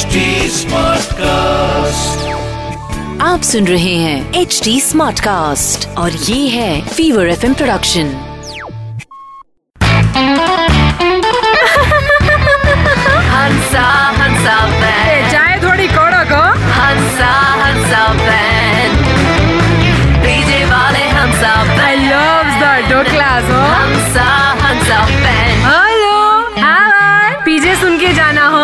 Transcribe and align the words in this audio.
HD 0.00 0.20
Smartcast. 0.56 2.20
आप 3.22 3.42
सुन 3.48 3.66
रहे 3.66 3.94
हैं 4.02 4.40
एच 4.40 4.60
डी 4.64 4.74
स्मार्ट 4.80 5.20
कास्ट 5.20 5.86
और 5.98 6.12
ये 6.28 6.38
है 6.48 6.70
Fever 6.88 7.28
F 7.30 7.44
M 7.46 7.54
production 7.54 8.12
Hansa 13.32 13.86
Hansa 14.20 14.56
band 14.80 15.30
चाय 15.32 15.58
थोड़ी 15.64 15.88
कड़क 15.96 16.32
हो 16.32 16.42
हंसा 16.78 17.32
हंसा 17.64 18.02
बैंड 18.22 18.92
डीजे 20.24 20.64
वाले 20.72 21.04
Hansa 21.18 21.52
I 21.86 21.96
love 22.06 22.56
the 22.62 22.64
dhoklas 22.92 23.50
Hansa 23.74 24.28
Hansa 24.64 25.04
band 25.26 25.68
hello 25.68 26.18
PJ 27.44 27.74
सुन 27.80 27.98
के 27.98 28.12
जाना 28.14 28.46
हो। 28.56 28.59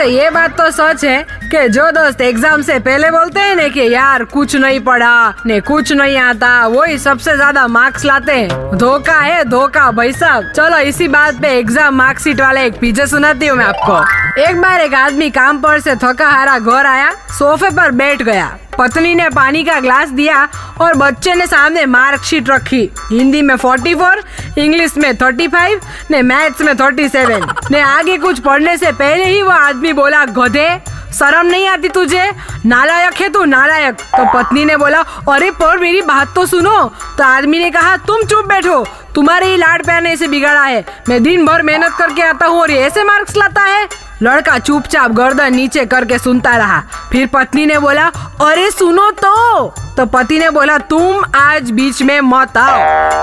वैसे 0.00 0.12
ये 0.12 0.28
बात 0.30 0.56
तो 0.58 0.70
सच 0.70 1.04
है 1.04 1.22
कि 1.44 1.68
जो 1.68 1.90
दोस्त 1.92 2.20
एग्ज़ाम 2.20 2.62
से 2.62 2.78
पहले 2.80 3.10
बोलते 3.10 3.40
हैं 3.40 3.56
ना 3.56 3.66
कि 3.68 3.80
यार, 3.92 4.22
कुछ 4.24 4.54
नहीं 4.56 4.78
पढ़ा, 4.80 5.34
ने 5.46 5.58
कुछ 5.60 5.92
नहीं 5.92 6.16
आता, 6.18 6.66
वही 6.66 6.96
सबसे 6.98 7.34
ज़्यादा 7.36 7.66
मार्क्स 7.68 8.04
लाते 8.04 8.32
हैं। 8.32 8.78
धोखा 8.78 9.18
है, 9.18 9.44
धोखा 9.44 9.90
भाई 9.90 10.12
साहब। 10.12 10.50
चलो 10.56 10.78
इसी 10.88 11.08
बात 11.08 11.40
पे 11.42 11.48
एग्ज़ाम 11.58 11.94
मार्कशीट 11.94 12.40
वाले 12.40 12.64
एक 12.66 12.78
पीछे 12.80 13.06
सुनाती 13.06 13.46
हूँ 13.46 13.58
मैं 13.58 13.64
आपको। 13.64 14.42
एक 14.42 14.60
बार 14.62 14.80
एक 14.80 14.94
आदमी 14.94 15.30
काम 15.30 15.60
पर 15.60 15.80
से 15.80 15.96
थका 15.96 16.28
हारा 16.28 16.58
घर 16.58 16.86
आया, 16.86 17.12
सोफे 17.30 17.70
पर 17.76 17.90
बैठ 17.92 18.22
गया। 18.22 18.50
पत्नी 18.78 19.14
ने 19.14 19.28
पानी 19.30 19.64
का 19.64 19.78
ग्लास 19.80 20.08
दिया 20.10 20.48
और 20.80 20.94
बच्चे 20.94 21.34
ने 21.34 21.46
सामने 21.46 21.86
मार्कशीट 21.86 22.50
रखी। 22.50 22.88
हिंदी 23.10 23.42
में 23.42 23.56
44, 23.56 24.22
इंग्लिश 24.58 24.96
में 24.96 25.16
35, 25.16 25.80
ने 26.10 26.22
मैथ्स 26.22 26.60
में 26.60 26.74
37, 26.76 27.70
ने 27.70 27.80
आगे 27.80 28.16
कुछ 28.18 28.38
पढ़ने 28.38 28.76
से 28.76 28.92
पहले 28.92 29.24
ही 29.24 29.42
वो 29.42 29.50
आदमी 29.50 29.92
बोला 29.92 30.24
गधे 30.24 30.70
शर्म 31.10 31.46
नहीं 31.46 31.66
आती 31.68 31.88
तुझे? 31.88 32.30
नालायक 32.66 33.14
है 33.14 33.28
तू 33.28 33.44
नालायक। 33.44 33.94
तो 33.94 34.24
पत्नी 34.34 34.64
ने 34.64 34.76
बोला 34.76 35.00
अरे 35.28 35.50
पर 35.50 35.78
मेरी 35.78 36.02
बात 36.02 36.34
तो 36.34 36.44
सुनो। 36.46 36.84
तो 37.18 37.24
आदमी 37.24 37.58
ने 37.58 37.70
कहा 37.70 37.96
तुम 37.96 38.22
चुप 38.22 38.46
बैठो। 38.46 38.84
तुम्हारे 39.14 39.46
ही 39.46 39.56
लाड 39.56 39.84
प्यार 39.84 40.02
ने 40.02 40.12
इसे 40.12 40.28
बिगाड़ा 40.28 40.62
है। 40.62 40.84
मैं 41.08 41.22
दिन 41.22 41.46
भर 41.46 41.62
मेहनत 41.62 41.94
करके 41.98 42.22
आता 42.22 42.46
हूँ 42.46 42.60
और 42.60 42.70
ऐसे 42.70 43.04
मार्क्स 43.04 43.36
लाता 43.36 43.62
है। 43.62 43.88
लड़का 44.22 44.58
चुपचाप 44.58 45.10
गर्दन 45.10 45.54
नीचे 45.54 45.86
करके 45.86 46.18
सुनता 46.18 46.56
रहा। 46.56 46.80
फिर 47.12 47.26
पत्नी 47.26 47.66
ने 47.66 47.78
बोला, 47.78 48.06
अरे 48.40 48.70
सुनो 48.70 49.10
तो। 49.10 49.68
तो 49.96 50.06
पति 50.06 50.38
ने 50.38 50.50
बोला, 50.50 50.78
तुम 50.78 51.24
आज 51.36 51.70
बीच 51.70 52.02
में 52.02 52.20
मत 52.20 52.56
आओ। 52.56 52.78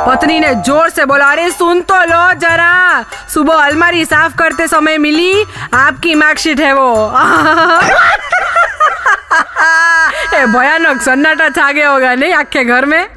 पत्नी 0.08 0.40
ने 0.40 0.56
ज़ोर 0.56 0.90
से 0.90 1.06
बोला, 1.06 1.26
अरे 1.26 1.50
सुन 1.52 1.82
तो 1.82 1.96
लो 1.96 2.34
जरा। 2.34 3.06
सुबह 3.34 3.54
अलमारी 3.54 4.06
साफ़ 4.06 4.36
करते 4.36 4.68
समय 4.68 4.98
मिली, 4.98 5.46
आपकी 5.74 6.16
मार्कशीट 6.16 6.60
है 6.60 6.74
वो। 6.74 7.14
भयानक 10.48 11.02
सन्नाटा 11.02 11.50
छा 11.50 11.72
गया 11.72 11.90
होगा, 11.90 12.16
नहीं 12.16 12.34
आखे 12.34 12.66
घर 12.66 12.86
में? 12.86 13.17